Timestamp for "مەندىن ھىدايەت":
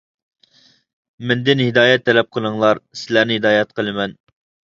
1.31-2.05